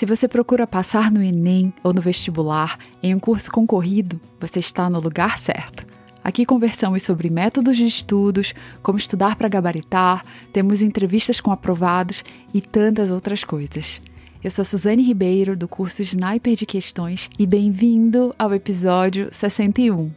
[0.00, 4.88] Se você procura passar no Enem ou no vestibular em um curso concorrido, você está
[4.88, 5.84] no lugar certo.
[6.24, 10.24] Aqui conversamos sobre métodos de estudos, como estudar para gabaritar,
[10.54, 12.24] temos entrevistas com aprovados
[12.54, 14.00] e tantas outras coisas.
[14.42, 20.10] Eu sou Suzane Ribeiro, do curso Sniper de Questões, e bem-vindo ao episódio 61.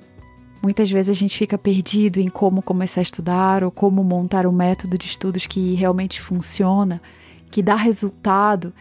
[0.62, 4.54] Muitas vezes a gente fica perdido em como começar a estudar ou como montar um
[4.54, 7.02] método de estudos que realmente funciona,
[7.52, 8.74] que dá resultado,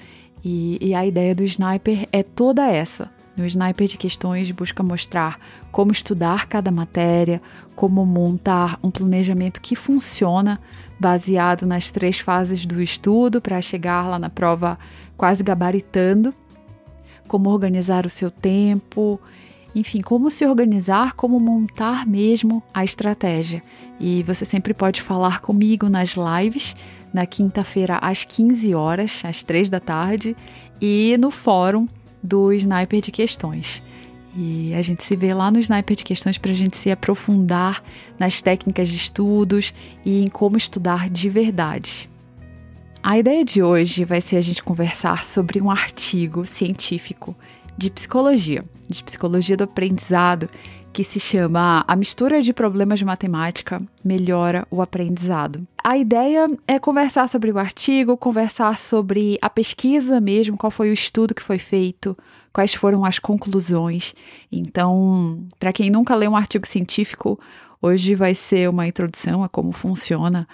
[0.45, 3.11] e, e a ideia do Sniper é toda essa.
[3.37, 5.39] No Sniper de Questões busca mostrar
[5.71, 7.41] como estudar cada matéria,
[7.75, 10.61] como montar um planejamento que funciona
[11.01, 14.79] baseado nas três fases do estudo para chegar lá na prova
[15.17, 16.35] quase gabaritando,
[17.27, 19.19] como organizar o seu tempo,
[19.75, 23.63] enfim, como se organizar, como montar mesmo a estratégia.
[23.99, 26.77] E você sempre pode falar comigo nas lives,
[27.13, 30.37] na quinta-feira às 15 horas, às 3 da tarde,
[30.81, 31.89] e no fórum
[32.23, 33.83] do Sniper de Questões.
[34.35, 37.83] E a gente se vê lá no Sniper de Questões para a gente se aprofundar
[38.19, 42.09] nas técnicas de estudos e em como estudar de verdade.
[43.03, 47.37] A ideia de hoje vai ser a gente conversar sobre um artigo científico
[47.77, 50.49] de psicologia, de psicologia do aprendizado,
[50.93, 55.67] que se chama A mistura de problemas de matemática melhora o aprendizado.
[55.83, 60.93] A ideia é conversar sobre o artigo, conversar sobre a pesquisa mesmo, qual foi o
[60.93, 62.17] estudo que foi feito,
[62.53, 64.15] quais foram as conclusões.
[64.51, 67.41] Então, para quem nunca leu um artigo científico,
[67.81, 70.47] hoje vai ser uma introdução a como funciona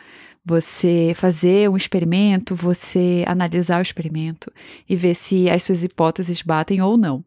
[0.44, 4.50] você fazer um experimento, você analisar o experimento
[4.88, 7.22] e ver se as suas hipóteses batem ou não.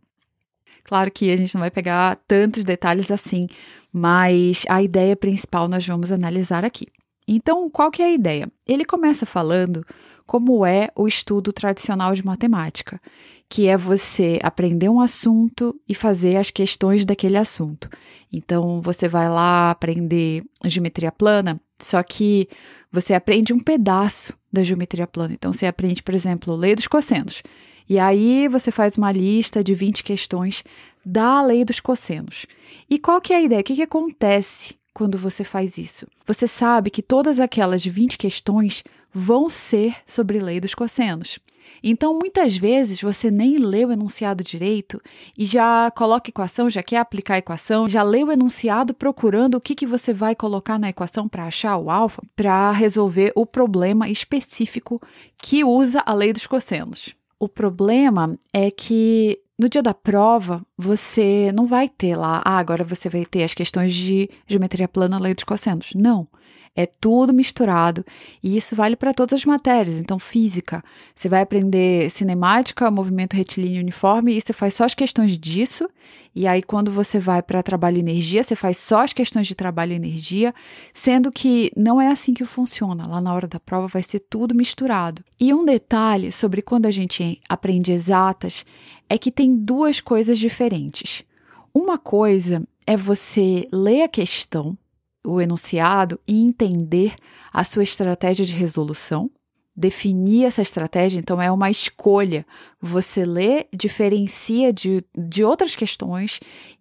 [0.83, 3.47] Claro que a gente não vai pegar tantos detalhes assim,
[3.91, 6.87] mas a ideia principal nós vamos analisar aqui.
[7.27, 8.51] Então, qual que é a ideia?
[8.67, 9.85] Ele começa falando
[10.25, 13.01] como é o estudo tradicional de matemática,
[13.49, 17.89] que é você aprender um assunto e fazer as questões daquele assunto.
[18.31, 22.47] Então, você vai lá aprender geometria plana, só que
[22.91, 25.33] você aprende um pedaço da geometria plana.
[25.33, 27.43] Então, você aprende, por exemplo, lei dos cossenos.
[27.91, 30.63] E aí você faz uma lista de 20 questões
[31.05, 32.45] da lei dos cossenos.
[32.89, 33.59] E qual que é a ideia?
[33.59, 36.07] O que, que acontece quando você faz isso?
[36.25, 38.81] Você sabe que todas aquelas 20 questões
[39.13, 41.37] vão ser sobre lei dos cossenos.
[41.83, 45.01] Então, muitas vezes você nem lê o enunciado direito
[45.37, 49.61] e já coloca equação, já quer aplicar a equação, já lê o enunciado procurando o
[49.61, 54.07] que, que você vai colocar na equação para achar o alfa, para resolver o problema
[54.07, 55.01] específico
[55.37, 57.19] que usa a lei dos cossenos.
[57.41, 62.83] O problema é que no dia da prova, você não vai ter lá, ah, agora
[62.83, 65.89] você vai ter as questões de geometria plana, lei dos cossenos.
[65.95, 66.27] Não.
[66.73, 68.05] É tudo misturado
[68.41, 69.99] e isso vale para todas as matérias.
[69.99, 70.81] Então, física,
[71.13, 75.89] você vai aprender cinemática, movimento retilíneo uniforme e você faz só as questões disso.
[76.33, 79.55] E aí, quando você vai para trabalho e energia, você faz só as questões de
[79.55, 80.55] trabalho e energia,
[80.93, 83.05] sendo que não é assim que funciona.
[83.05, 85.25] Lá na hora da prova vai ser tudo misturado.
[85.37, 88.65] E um detalhe sobre quando a gente aprende exatas
[89.09, 91.25] é que tem duas coisas diferentes.
[91.73, 94.77] Uma coisa é você ler a questão
[95.23, 97.15] o enunciado e entender
[97.51, 99.29] a sua estratégia de resolução.
[99.75, 102.45] Definir essa estratégia, então, é uma escolha.
[102.81, 106.39] Você lê, diferencia de, de outras questões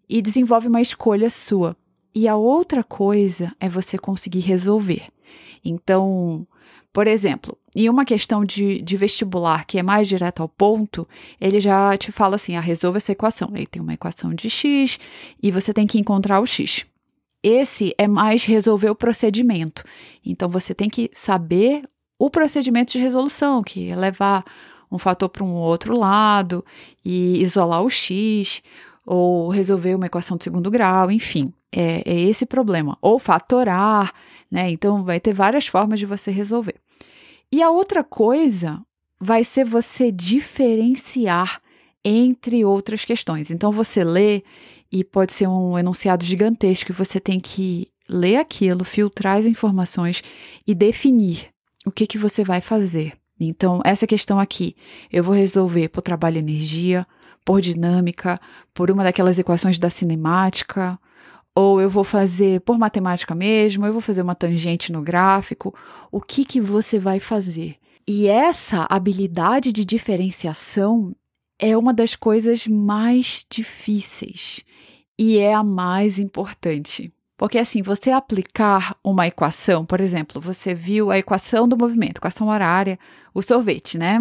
[0.09, 1.77] e desenvolve uma escolha sua.
[2.13, 5.09] E a outra coisa é você conseguir resolver.
[5.65, 6.47] Então,
[6.93, 11.07] por exemplo, em uma questão de, de, vestibular que é mais direto ao ponto,
[11.41, 13.51] ele já te fala assim: ah, resolva essa equação.
[13.55, 14.99] Aí tem uma equação de x
[15.41, 16.85] e você tem que encontrar o x.
[17.43, 19.83] Esse é mais resolver o procedimento.
[20.25, 21.83] Então você tem que saber
[22.19, 24.45] o procedimento de resolução, que é levar
[24.93, 26.65] um fator para um outro lado
[27.05, 28.63] e isolar o x,
[29.07, 32.99] ou resolver uma equação de segundo grau, enfim, é, é esse problema.
[33.01, 34.13] Ou fatorar,
[34.51, 34.71] né?
[34.71, 36.77] Então vai ter várias formas de você resolver.
[37.51, 38.81] E a outra coisa
[39.19, 41.61] vai ser você diferenciar
[42.05, 43.51] entre outras questões.
[43.51, 44.43] Então você lê
[44.93, 50.23] e pode ser um enunciado gigantesco, você tem que ler aquilo, filtrar as informações
[50.67, 51.49] e definir
[51.87, 53.15] o que, que você vai fazer.
[53.39, 54.77] Então, essa questão aqui,
[55.11, 57.07] eu vou resolver por trabalho e energia,
[57.45, 58.39] por dinâmica,
[58.75, 60.99] por uma daquelas equações da cinemática,
[61.55, 65.75] ou eu vou fazer por matemática mesmo, eu vou fazer uma tangente no gráfico.
[66.13, 67.77] O que, que você vai fazer?
[68.07, 71.15] E essa habilidade de diferenciação
[71.59, 74.65] é uma das coisas mais difíceis
[75.21, 77.13] e é a mais importante.
[77.37, 82.49] Porque assim, você aplicar uma equação, por exemplo, você viu a equação do movimento, equação
[82.49, 82.99] horária,
[83.35, 84.19] o sorvete, né?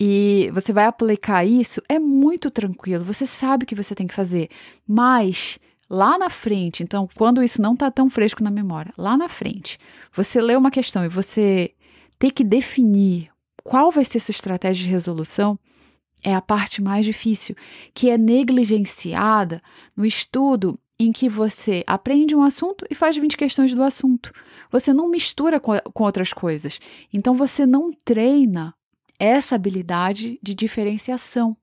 [0.00, 4.14] E você vai aplicar isso, é muito tranquilo, você sabe o que você tem que
[4.14, 4.48] fazer.
[4.84, 9.28] Mas lá na frente, então, quando isso não está tão fresco na memória, lá na
[9.28, 9.78] frente,
[10.12, 11.72] você lê uma questão e você
[12.18, 13.30] tem que definir
[13.62, 15.56] qual vai ser sua estratégia de resolução,
[16.22, 17.54] é a parte mais difícil,
[17.94, 19.62] que é negligenciada
[19.96, 24.32] no estudo em que você aprende um assunto e faz 20 questões do assunto.
[24.70, 26.80] Você não mistura com, outras coisas.
[27.12, 28.74] Então você não treina
[29.18, 31.56] essa habilidade de diferenciação.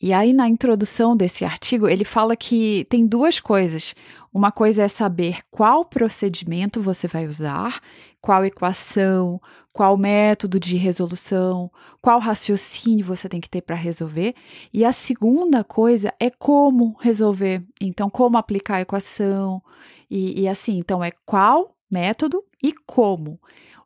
[0.00, 3.94] E aí, na introdução desse artigo, ele fala que tem duas coisas.
[4.32, 7.80] Uma coisa é saber qual procedimento você vai usar,
[8.20, 9.40] qual equação,
[9.74, 11.68] qual método de resolução,
[12.00, 14.32] qual raciocínio você tem que ter para resolver.
[14.72, 17.60] E a segunda coisa é como resolver.
[17.80, 19.60] Então, como aplicar a equação.
[20.08, 23.40] E, e assim, então, é qual método e como.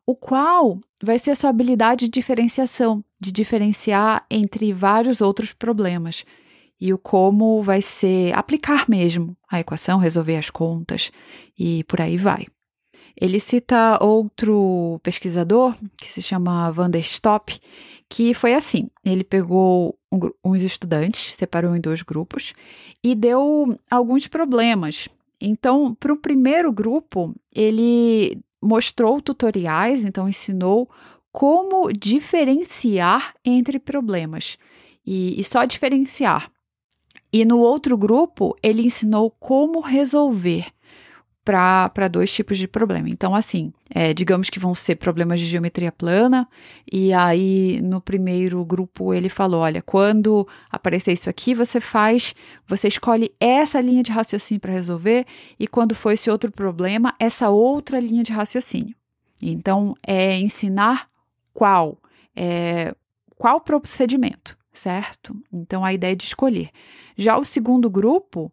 [0.05, 6.23] O qual vai ser a sua habilidade de diferenciação, de diferenciar entre vários outros problemas.
[6.79, 11.11] E o como vai ser aplicar mesmo a equação, resolver as contas
[11.57, 12.45] e por aí vai.
[13.19, 17.59] Ele cita outro pesquisador, que se chama Van der Stopp,
[18.07, 22.53] que foi assim: ele pegou um, uns estudantes, separou em dois grupos
[23.03, 25.09] e deu alguns problemas.
[25.41, 30.89] Então, para o primeiro grupo, ele mostrou tutoriais, então ensinou
[31.31, 34.57] como diferenciar entre problemas
[35.05, 36.51] e, e só diferenciar.
[37.31, 40.67] E no outro grupo, ele ensinou como resolver
[41.49, 43.09] para dois tipos de problema.
[43.09, 46.47] Então, assim, é, digamos que vão ser problemas de geometria plana,
[46.91, 52.35] e aí no primeiro grupo ele falou: olha, quando aparecer isso aqui, você faz,
[52.67, 55.25] você escolhe essa linha de raciocínio para resolver,
[55.59, 58.95] e quando for esse outro problema, essa outra linha de raciocínio.
[59.41, 61.09] Então, é ensinar
[61.51, 61.97] qual,
[62.35, 62.93] é,
[63.37, 65.35] qual procedimento, certo?
[65.51, 66.69] Então, a ideia é de escolher.
[67.17, 68.51] Já o segundo grupo,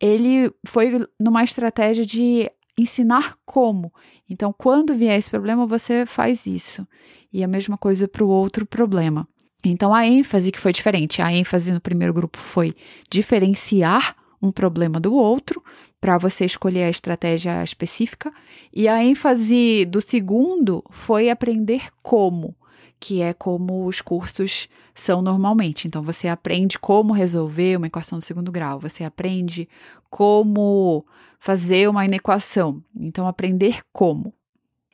[0.00, 3.92] ele foi numa estratégia de ensinar como.
[4.28, 6.86] Então, quando vier esse problema, você faz isso.
[7.32, 9.26] E a mesma coisa para o outro problema.
[9.64, 11.22] Então, a ênfase que foi diferente.
[11.22, 12.74] A ênfase no primeiro grupo foi
[13.10, 15.62] diferenciar um problema do outro,
[16.00, 18.32] para você escolher a estratégia específica.
[18.72, 22.54] E a ênfase do segundo foi aprender como
[22.98, 25.86] que é como os cursos são normalmente.
[25.86, 29.68] Então, você aprende como resolver uma equação do segundo grau, você aprende
[30.10, 31.06] como
[31.38, 32.82] fazer uma inequação.
[32.98, 34.32] Então, aprender como.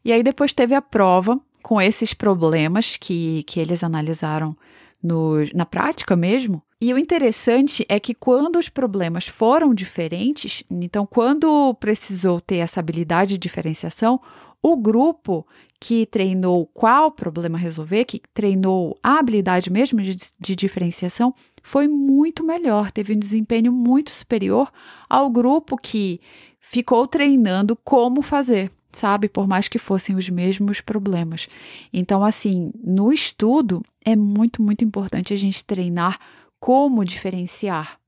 [0.04, 4.56] E aí, depois teve a prova com esses problemas que, que eles analisaram
[5.02, 6.62] no, na prática mesmo.
[6.80, 12.80] E o interessante é que quando os problemas foram diferentes, então quando precisou ter essa
[12.80, 14.20] habilidade de diferenciação,
[14.62, 15.46] o grupo
[15.80, 22.44] que treinou qual problema resolver, que treinou a habilidade mesmo de, de, diferenciação, foi muito
[22.44, 24.70] melhor, teve um desempenho muito superior
[25.10, 26.20] ao grupo que
[26.60, 29.28] ficou treinando como fazer, sabe?
[29.28, 31.48] Por mais que fossem os mesmos problemas.
[31.92, 36.20] Então, assim, no estudo é muito, muito importante a gente treinar
[36.60, 37.98] como diferenciar.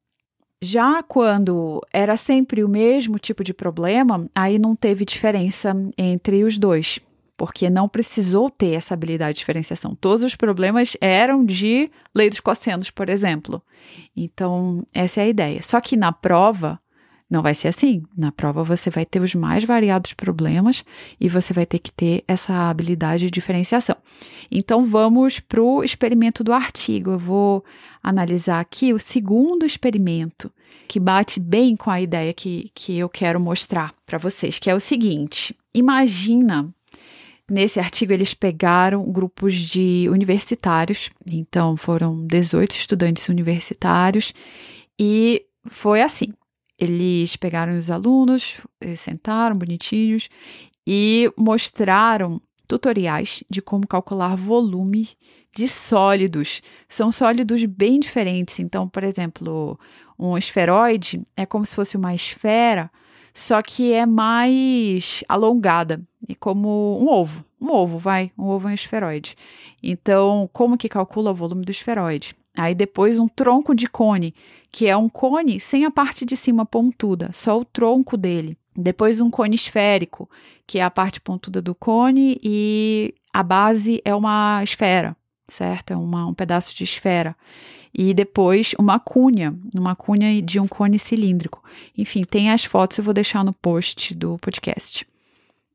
[0.63, 6.59] Já quando era sempre o mesmo tipo de problema, aí não teve diferença entre os
[6.59, 7.01] dois
[7.37, 9.95] porque não precisou ter essa habilidade de diferenciação.
[9.95, 13.63] Todos os problemas eram de lei dos cossenos, por exemplo.
[14.17, 15.63] Então, essa é a ideia.
[15.63, 16.81] Só que na prova,
[17.31, 18.03] não vai ser assim.
[18.17, 20.85] Na prova, você vai ter os mais variados problemas
[21.21, 23.97] e você vai ter que ter essa habilidade de diferenciação.
[24.51, 27.13] Então, vamos para o experimento do artigo.
[27.13, 27.65] Eu vou
[28.03, 30.53] analisar aqui o segundo experimento,
[30.87, 34.75] que bate bem com a ideia que, que eu quero mostrar para vocês, que é
[34.75, 36.73] o seguinte: imagina
[37.51, 44.33] Nesse artigo, eles pegaram grupos de universitários, então foram 18 estudantes universitários,
[44.99, 46.33] e foi assim:
[46.85, 48.59] eles pegaram os alunos,
[48.97, 50.29] sentaram bonitinhos
[50.87, 55.09] e mostraram tutoriais de como calcular volume
[55.55, 56.63] de sólidos.
[56.89, 58.59] São sólidos bem diferentes.
[58.59, 59.79] Então, por exemplo,
[60.19, 62.91] um esferoide é como se fosse uma esfera
[63.35, 67.45] só que é mais alongada, e como um ovo.
[67.61, 69.35] Um ovo, vai, um ovo é um esferoide.
[69.83, 72.37] Então, como que calcula o volume do esferoide?
[72.57, 74.35] Aí depois um tronco de cone,
[74.71, 78.57] que é um cone sem a parte de cima pontuda, só o tronco dele.
[78.77, 80.29] Depois um cone esférico,
[80.67, 85.17] que é a parte pontuda do cone e a base é uma esfera,
[85.49, 85.93] certo?
[85.93, 87.37] É uma, um pedaço de esfera.
[87.93, 91.63] E depois uma cunha, uma cunha de um cone cilíndrico.
[91.97, 95.07] Enfim, tem as fotos, eu vou deixar no post do podcast.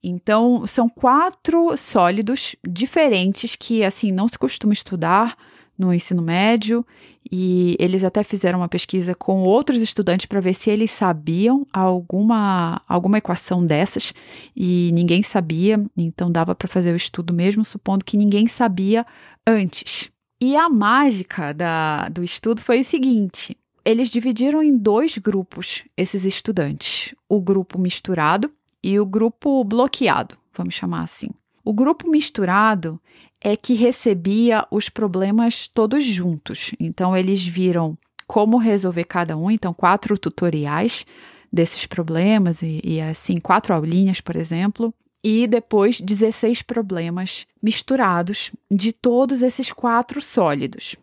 [0.03, 5.37] Então, são quatro sólidos diferentes que, assim, não se costuma estudar
[5.79, 6.85] no ensino médio
[7.31, 12.81] e eles até fizeram uma pesquisa com outros estudantes para ver se eles sabiam alguma,
[12.87, 14.13] alguma equação dessas
[14.53, 19.05] e ninguém sabia, então dava para fazer o estudo mesmo supondo que ninguém sabia
[19.47, 20.11] antes.
[20.41, 26.25] E a mágica da, do estudo foi o seguinte: eles dividiram em dois grupos esses
[26.25, 28.51] estudantes, o grupo misturado
[28.83, 31.29] e o grupo bloqueado, vamos chamar assim.
[31.69, 32.99] O grupo misturado
[33.39, 36.71] é que recebia os problemas todos juntos.
[36.79, 37.95] Então, eles viram
[38.25, 41.05] como resolver cada um, então, quatro tutoriais
[41.53, 44.91] desses problemas, e, e assim, quatro aulinhas, por exemplo,
[45.23, 50.95] e depois 16 problemas misturados de todos esses quatro sólidos.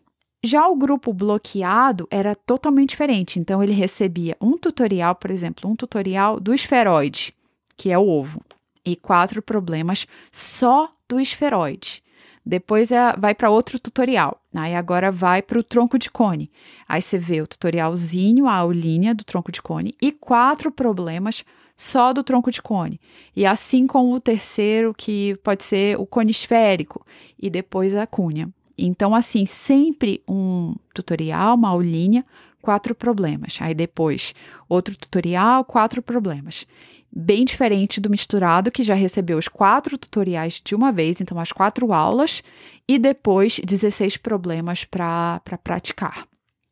[0.45, 5.77] Já o grupo bloqueado era totalmente diferente, então ele recebia um tutorial, por exemplo, um
[5.77, 7.33] tutorial do esferoide,
[7.77, 8.43] que é o ovo,
[8.87, 12.03] e quatro problemas só do esferoide.
[12.49, 14.41] Depois é, vai para outro tutorial.
[14.55, 16.49] Aí agora vai para o tronco de cone.
[16.89, 21.45] Aí você vê o tutorialzinho, a aulinha do tronco de cone e quatro problemas
[21.77, 23.01] só do tronco de cone.
[23.35, 27.05] E assim com o terceiro, que pode ser o cone esférico,
[27.37, 28.49] e depois a cunha.
[28.79, 32.25] Então, assim, sempre um tutorial, uma aulinha,
[32.63, 33.59] quatro problemas.
[33.61, 34.35] Aí depois,
[34.69, 36.67] outro tutorial, quatro problemas
[37.13, 41.53] bem diferente do misturado, que já recebeu os quatro tutoriais de uma vez, então as
[41.53, 42.43] quatro aulas,
[42.89, 46.27] e depois 16 problemas para pra praticar.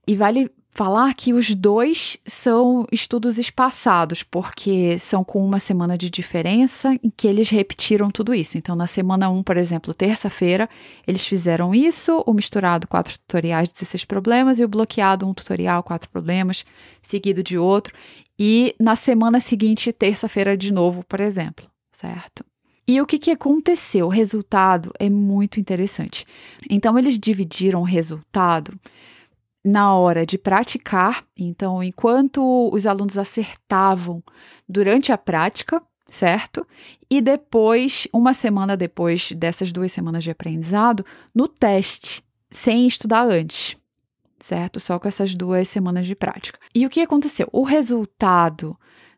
[0.07, 6.11] E vale falar que os dois são estudos espaçados, porque são com uma semana de
[6.11, 8.59] diferença em que eles repetiram tudo isso.
[8.59, 10.69] Então, na semana 1, por exemplo, terça-feira,
[11.07, 16.11] eles fizeram isso, o misturado, quatro tutoriais, 16 problemas, e o bloqueado, um tutorial, quatro
[16.11, 16.65] problemas,
[17.01, 17.95] seguido de outro
[18.39, 22.45] e na semana seguinte, terça-feira, de novo, por exemplo, certo?
[22.87, 24.07] E o que, que aconteceu?
[24.07, 26.27] O resultado é muito interessante.
[26.69, 28.79] Então, eles dividiram o resultado
[29.65, 31.25] na hora de praticar.
[31.37, 34.23] Então, enquanto os alunos acertavam
[34.69, 36.67] durante a prática, certo?
[37.11, 41.05] E depois, uma semana depois dessas duas semanas de aprendizado,
[41.35, 43.77] no teste, sem estudar antes
[44.45, 44.79] certo?
[44.79, 46.59] Só com essas duas semanas de prática.
[46.75, 47.49] E o que aconteceu?
[47.51, 48.77] O resultado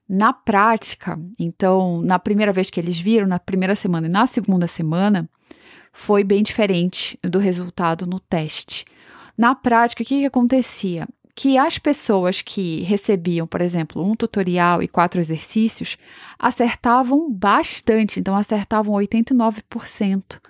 [0.09, 4.69] na prática, então, na primeira vez que eles viram, na primeira semana e na segunda
[4.69, 5.29] semana,
[5.93, 8.85] foi bem diferente do resultado no teste.
[9.37, 11.07] Na prática, o que, que acontecia?
[11.35, 15.99] Que as pessoas que recebiam, por exemplo, um tutorial e quatro exercícios,
[16.39, 20.41] acertavam bastante, então acertavam 89%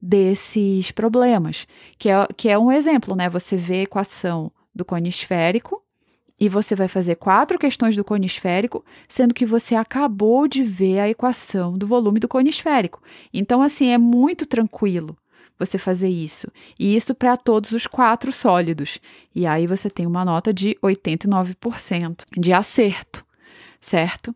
[0.00, 1.66] desses problemas,
[1.98, 3.28] que é, que é um exemplo, né?
[3.28, 5.82] Você vê a equação do cone esférico
[6.38, 11.00] e você vai fazer quatro questões do cone esférico, sendo que você acabou de ver
[11.00, 13.02] a equação do volume do cone esférico.
[13.34, 15.16] Então, assim, é muito tranquilo
[15.58, 16.48] você fazer isso.
[16.78, 18.98] E isso para todos os quatro sólidos.
[19.34, 23.24] E aí você tem uma nota de 89% de acerto,
[23.80, 24.34] certo?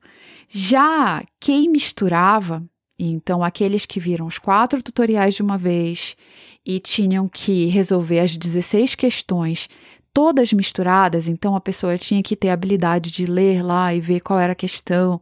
[0.49, 2.63] Já quem misturava
[3.05, 6.17] então, aqueles que viram os quatro tutoriais de uma vez
[6.65, 9.69] e tinham que resolver as 16 questões
[10.15, 14.39] todas misturadas, então a pessoa tinha que ter habilidade de ler lá e ver qual
[14.39, 15.21] era a questão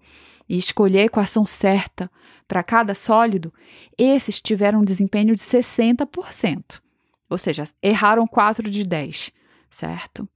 [0.50, 2.10] e escolher a equação certa
[2.48, 3.54] para cada sólido,
[3.96, 6.82] esses tiveram um desempenho de 60%.
[7.30, 9.30] Ou seja, erraram 4 de 10,
[9.70, 10.28] certo?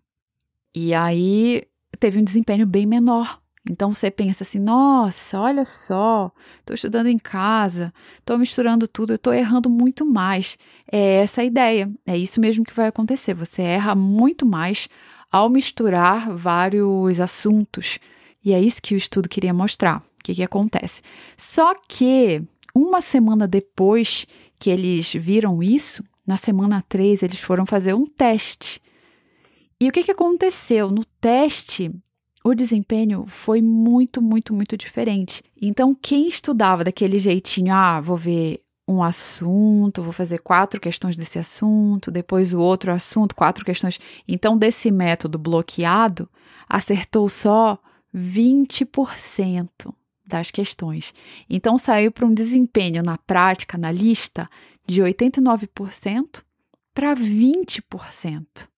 [0.73, 1.65] E aí
[1.99, 7.19] teve um desempenho bem menor então você pensa assim: nossa, olha só, estou estudando em
[7.19, 10.59] casa, estou misturando tudo, estou errando muito mais.
[10.91, 13.35] É essa a ideia, é isso mesmo que vai acontecer.
[13.35, 14.89] Você erra muito mais
[15.33, 17.99] ao misturar vários assuntos.
[18.45, 19.99] E é isso que o estudo queria mostrar.
[20.21, 21.03] O que, que acontece?
[21.37, 22.43] Só que
[22.75, 24.27] uma semana depois
[24.59, 28.81] que eles viram isso, na semana 3, eles foram fazer um teste.
[29.81, 30.91] E o que, que aconteceu?
[30.91, 31.91] No teste,
[32.45, 35.43] o desempenho foi muito, muito, muito diferente.
[35.61, 41.39] Então, quem estudava daquele jeitinho, ah, vou ver um assunto, vou fazer quatro questões desse
[41.39, 43.99] assunto, depois o outro assunto, quatro questões.
[44.29, 46.29] Então, desse método bloqueado,
[46.69, 47.79] acertou só
[48.15, 49.95] 20%
[50.25, 51.13] das questões.
[51.49, 54.49] Então, saiu para um desempenho na prática, na lista,
[54.87, 56.43] de 89%
[56.95, 58.69] para 20%.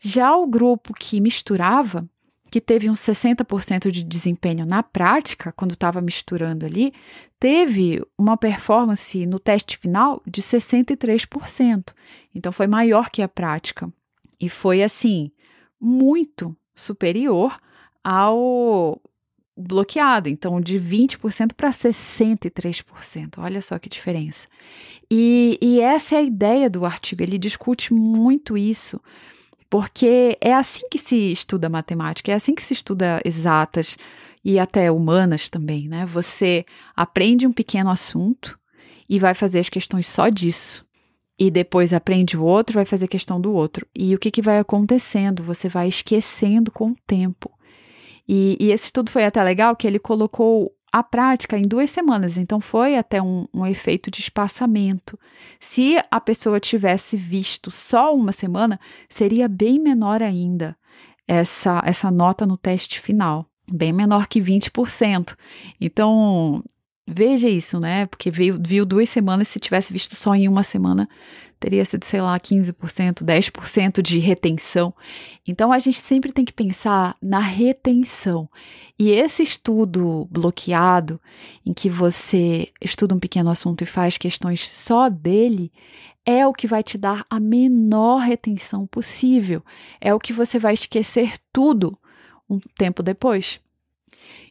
[0.00, 2.08] Já o grupo que misturava
[2.50, 6.92] que teve uns 60% de desempenho na prática, quando estava misturando ali,
[7.38, 11.92] teve uma performance no teste final de 63%.
[12.34, 13.92] Então foi maior que a prática.
[14.40, 15.30] E foi assim,
[15.80, 17.58] muito superior
[18.02, 19.00] ao
[19.56, 23.38] bloqueado, então de 20% para 63%.
[23.38, 24.46] Olha só que diferença.
[25.10, 29.00] E, e essa é a ideia do artigo, ele discute muito isso,
[29.68, 33.96] porque é assim que se estuda matemática, é assim que se estuda exatas
[34.44, 36.06] e até humanas também, né?
[36.06, 36.64] Você
[36.94, 38.58] aprende um pequeno assunto
[39.08, 40.86] e vai fazer as questões só disso.
[41.38, 43.86] E depois aprende o outro, vai fazer questão do outro.
[43.94, 45.42] E o que, que vai acontecendo?
[45.44, 47.50] Você vai esquecendo com o tempo.
[48.28, 52.38] E, e esse estudo foi até legal que ele colocou a prática em duas semanas,
[52.38, 55.18] então foi até um, um, efeito de espaçamento.
[55.60, 60.76] Se a pessoa tivesse visto só uma semana, seria bem menor ainda
[61.26, 65.36] essa, essa nota no teste final, bem menor que 20%.
[65.78, 66.64] Então,
[67.08, 68.06] veja isso, né?
[68.06, 71.08] Porque viu, viu duas semanas, se tivesse visto só em uma semana,
[71.58, 74.94] teria sido, sei lá, 15%, 10% de retenção.
[75.46, 78.48] Então a gente sempre tem que pensar na retenção.
[78.98, 81.20] E esse estudo bloqueado,
[81.64, 85.72] em que você estuda um pequeno assunto e faz questões só dele,
[86.24, 89.64] é o que vai te dar a menor retenção possível.
[90.00, 91.98] É o que você vai esquecer tudo
[92.48, 93.60] um tempo depois.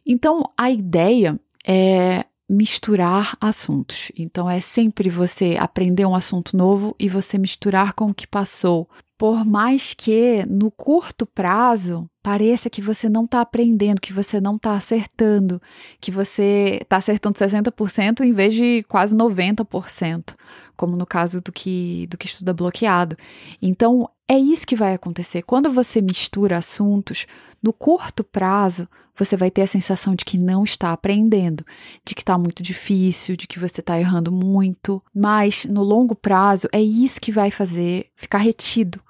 [0.04, 4.10] Então a ideia é misturar assuntos.
[4.16, 8.88] Então é sempre você aprender um assunto novo e você misturar com o que passou.
[9.18, 14.54] Por mais que no curto prazo pareça que você não está aprendendo, que você não
[14.54, 15.60] está acertando,
[16.00, 20.36] que você está acertando 60% em vez de quase 90%,
[20.76, 23.16] como no caso do que, do que estuda bloqueado.
[23.60, 25.42] Então, é isso que vai acontecer.
[25.42, 27.26] Quando você mistura assuntos,
[27.62, 31.64] no curto prazo, você vai ter a sensação de que não está aprendendo,
[32.04, 35.02] de que está muito difícil, de que você está errando muito.
[35.14, 39.00] Mas no longo prazo, é isso que vai fazer ficar retido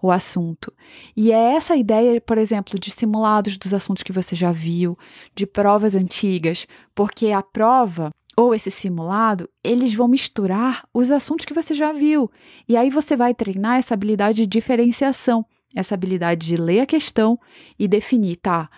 [0.00, 0.72] o assunto.
[1.16, 4.96] E é essa ideia, por exemplo, de simulados dos assuntos que você já viu,
[5.34, 11.54] de provas antigas, porque a prova ou esse simulado, eles vão misturar os assuntos que
[11.54, 12.30] você já viu.
[12.68, 15.44] E aí você vai treinar essa habilidade de diferenciação,
[15.74, 17.38] essa habilidade de ler a questão
[17.78, 18.70] e definir, tá?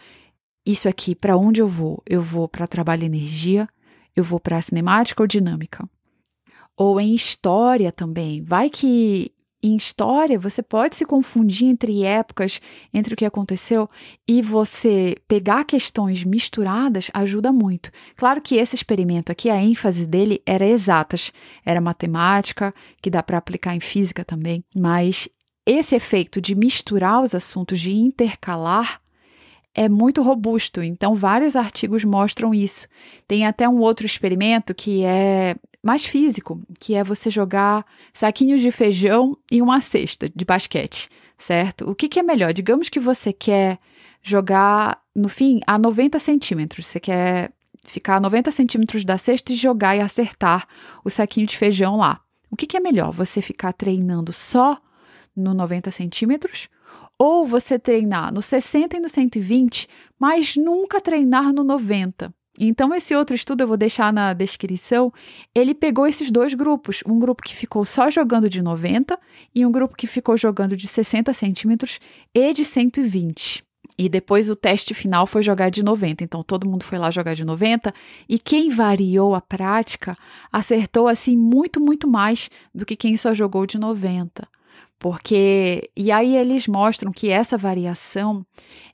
[0.71, 2.03] isso aqui, para onde eu vou?
[2.07, 3.67] Eu vou para trabalho e energia,
[4.15, 5.89] eu vou para cinemática ou dinâmica?
[6.77, 8.43] Ou em história também.
[8.43, 12.61] Vai que em história você pode se confundir entre épocas,
[12.93, 13.89] entre o que aconteceu,
[14.29, 17.91] e você pegar questões misturadas ajuda muito.
[18.15, 21.33] Claro que esse experimento aqui, a ênfase dele era exatas,
[21.65, 25.29] era matemática, que dá para aplicar em física também, mas
[25.71, 29.03] esse efeito de misturar os assuntos, de intercalar,
[29.75, 32.89] é muito robusto, então vários artigos mostram isso.
[33.29, 38.73] Tem até um outro experimento que é mais físico, que é você jogar saquinhos de
[38.73, 41.89] feijão em uma cesta de basquete, certo?
[41.89, 42.53] O que, que é melhor?
[42.55, 43.79] Digamos que você quer
[44.23, 46.87] jogar, no fim, a 90 centímetros.
[46.87, 47.53] Você quer
[47.85, 50.67] ficar a 90 centímetros da cesta e jogar e acertar
[51.05, 52.21] o saquinho de feijão lá.
[52.51, 53.13] O que, que é melhor?
[53.13, 54.81] Você ficar treinando só
[55.39, 56.69] no 90 centímetros
[57.19, 62.33] ou você treinar no 60 e no 120, mas nunca treinar no 90.
[62.61, 65.13] Então, esse outro estudo eu vou deixar na descrição.
[65.55, 69.19] Ele pegou esses dois grupos: um grupo que ficou só jogando de 90
[69.55, 72.01] e um grupo que ficou jogando de 60 centímetros
[72.35, 73.63] e de 120.
[73.97, 76.23] E depois o teste final foi jogar de 90.
[76.23, 77.93] Então todo mundo foi lá jogar de 90
[78.29, 80.17] e quem variou a prática
[80.53, 84.49] acertou assim muito, muito mais do que quem só jogou de 90.
[84.99, 88.45] Porque e aí eles mostram que essa variação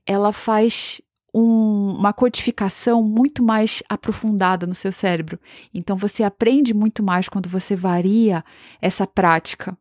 [0.07, 1.01] ela faz
[1.35, 5.39] um, uma codificação muito mais aprofundada no seu cérebro.
[5.73, 8.45] Então você aprende muito mais quando você varia
[8.81, 9.77] essa prática.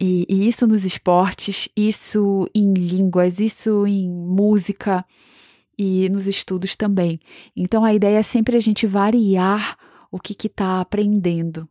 [0.00, 5.04] E, e isso nos esportes, isso em línguas, isso em música
[5.78, 7.20] e nos estudos também.
[7.54, 9.78] Então a ideia é sempre a gente variar
[10.10, 11.68] o que está aprendendo.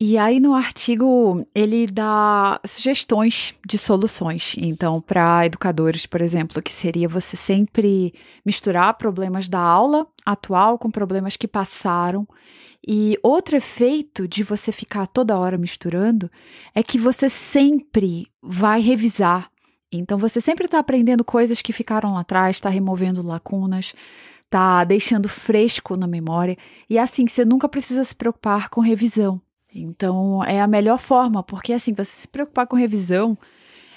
[0.00, 4.54] E aí no artigo ele dá sugestões de soluções.
[4.58, 8.12] Então, para educadores, por exemplo, que seria você sempre
[8.44, 12.26] misturar problemas da aula atual com problemas que passaram.
[12.86, 16.30] E outro efeito de você ficar toda hora misturando
[16.74, 19.50] é que você sempre vai revisar.
[19.90, 23.94] Então, você sempre está aprendendo coisas que ficaram lá atrás, está removendo lacunas,
[24.44, 26.58] está deixando fresco na memória.
[26.90, 29.40] E é assim, você nunca precisa se preocupar com revisão.
[29.74, 33.36] Então, é a melhor forma, porque assim, você se preocupar com revisão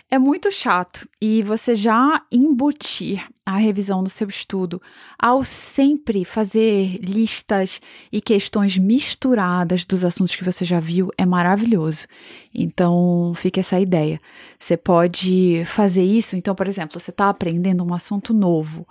[0.10, 4.82] É muito chato e você já embutir a revisão no seu estudo
[5.20, 12.08] ao sempre fazer listas e questões misturadas dos assuntos que você já viu é maravilhoso.
[12.56, 14.22] Então, fica essa ideia.
[14.58, 16.38] Você pode fazer isso.
[16.38, 18.88] Então, por exemplo, você está aprendendo um assunto novo.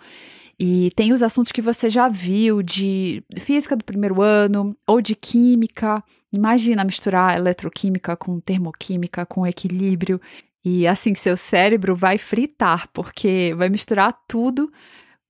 [0.58, 5.14] E tem os assuntos que você já viu de física do primeiro ano ou de
[5.14, 6.02] química.
[6.32, 10.20] Imagina misturar eletroquímica com termoquímica, com equilíbrio.
[10.64, 14.72] E assim, seu cérebro vai fritar, porque vai misturar tudo,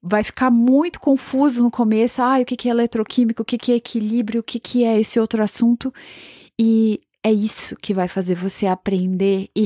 [0.01, 2.23] vai ficar muito confuso no começo.
[2.23, 5.93] Ah, o que é eletroquímica, o que é equilíbrio, o que é esse outro assunto.
[6.59, 9.62] E é isso que vai fazer você aprender e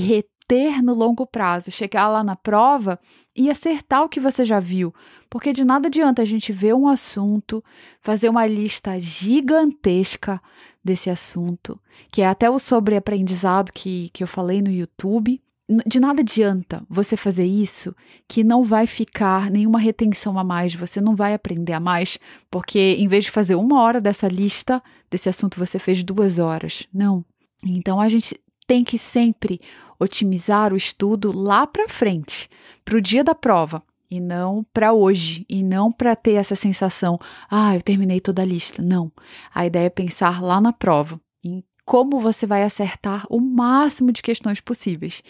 [0.51, 2.99] reter no longo prazo, chegar lá na prova
[3.37, 4.93] e acertar o que você já viu.
[5.29, 7.63] Porque de nada adianta a gente ver um assunto,
[8.01, 10.41] fazer uma lista gigantesca
[10.83, 15.41] desse assunto, que é até o sobreaprendizado que, que eu falei no YouTube
[15.87, 17.95] de nada adianta você fazer isso
[18.27, 22.19] que não vai ficar nenhuma retenção a mais, você não vai aprender a mais,
[22.51, 26.89] porque em vez de fazer uma hora dessa lista, desse assunto, você fez duas horas.
[26.93, 27.25] Não.
[27.65, 28.37] Então a gente
[28.67, 29.61] tem que sempre
[30.01, 32.49] otimizar o estudo lá para frente,
[32.85, 33.83] para o dia da prova.
[34.11, 37.17] E não para hoje, e não para ter essa sensação,
[37.49, 38.83] ah, eu terminei toda a lista.
[38.83, 39.13] Não.
[39.55, 44.21] A ideia é pensar lá na prova, em como você vai acertar o máximo de
[44.21, 45.23] questões possíveis.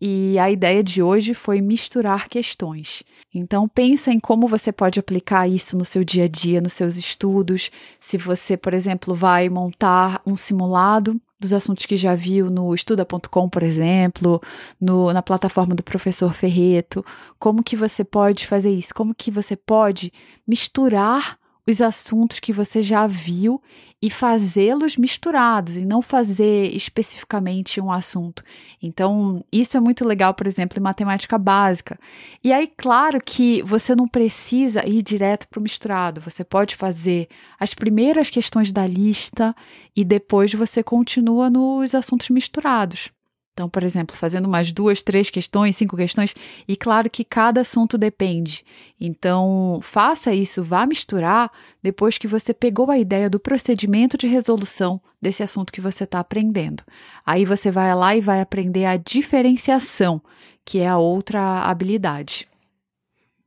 [0.00, 3.02] E a ideia de hoje foi misturar questões.
[3.34, 6.96] Então pensa em como você pode aplicar isso no seu dia a dia, nos seus
[6.96, 7.70] estudos.
[7.98, 13.48] Se você, por exemplo, vai montar um simulado dos assuntos que já viu no estuda.com,
[13.48, 14.40] por exemplo,
[14.80, 17.04] no, na plataforma do professor Ferreto,
[17.38, 18.94] como que você pode fazer isso?
[18.94, 20.12] Como que você pode
[20.46, 23.60] misturar os assuntos que você já viu
[24.00, 28.44] e fazê-los misturados e não fazer especificamente um assunto.
[28.80, 31.98] Então, isso é muito legal, por exemplo, em matemática básica.
[32.42, 36.20] E aí, claro que você não precisa ir direto para o misturado.
[36.20, 37.28] Você pode fazer
[37.58, 39.54] as primeiras questões da lista
[39.94, 43.10] e depois você continua nos assuntos misturados.
[43.58, 46.32] Então, por exemplo, fazendo umas duas, três questões, cinco questões,
[46.68, 48.64] e claro que cada assunto depende.
[49.00, 51.50] Então, faça isso, vá misturar
[51.82, 56.20] depois que você pegou a ideia do procedimento de resolução desse assunto que você está
[56.20, 56.84] aprendendo.
[57.26, 60.22] Aí você vai lá e vai aprender a diferenciação,
[60.64, 62.46] que é a outra habilidade.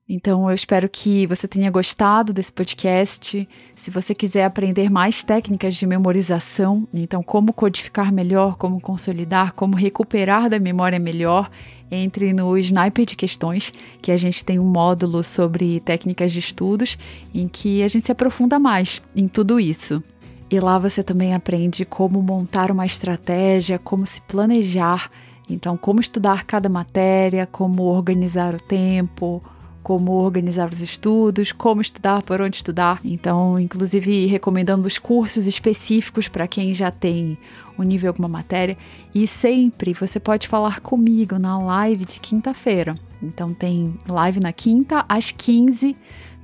[0.07, 3.47] Então, eu espero que você tenha gostado desse podcast.
[3.75, 9.75] Se você quiser aprender mais técnicas de memorização, então como codificar melhor, como consolidar, como
[9.75, 11.49] recuperar da memória melhor,
[11.89, 16.97] entre no Sniper de Questões, que a gente tem um módulo sobre técnicas de estudos
[17.33, 20.01] em que a gente se aprofunda mais em tudo isso.
[20.49, 25.09] E lá você também aprende como montar uma estratégia, como se planejar,
[25.49, 29.41] então como estudar cada matéria, como organizar o tempo,
[29.83, 32.99] como organizar os estudos, como estudar, por onde estudar.
[33.03, 37.37] Então, inclusive, recomendando os cursos específicos para quem já tem
[37.77, 38.77] um nível alguma matéria.
[39.13, 42.97] E sempre você pode falar comigo na live de quinta-feira.
[43.21, 45.95] Então, tem live na quinta, às 15,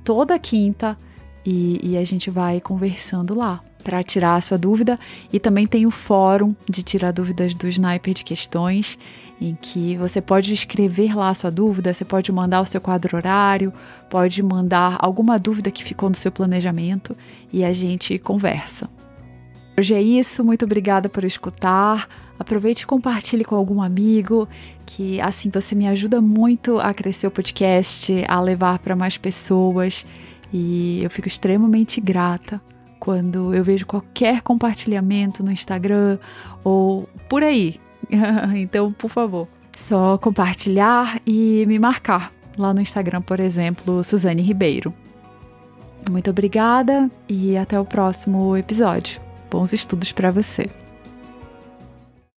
[0.04, 0.96] toda quinta,
[1.44, 4.98] e, e a gente vai conversando lá para tirar a sua dúvida.
[5.32, 8.98] E também tem o fórum de tirar dúvidas do Sniper de questões
[9.40, 13.16] em que você pode escrever lá a sua dúvida, você pode mandar o seu quadro
[13.16, 13.72] horário,
[14.10, 17.16] pode mandar alguma dúvida que ficou no seu planejamento
[17.52, 18.90] e a gente conversa.
[19.78, 22.08] Hoje é isso, muito obrigada por escutar.
[22.36, 24.48] Aproveite e compartilhe com algum amigo,
[24.84, 30.04] que assim você me ajuda muito a crescer o podcast, a levar para mais pessoas
[30.52, 32.60] e eu fico extremamente grata
[32.98, 36.18] quando eu vejo qualquer compartilhamento no Instagram
[36.64, 37.80] ou por aí,
[38.56, 44.92] então, por favor, só compartilhar e me marcar lá no Instagram, por exemplo, Suzane Ribeiro.
[46.10, 49.20] Muito obrigada e até o próximo episódio.
[49.50, 50.68] Bons estudos para você.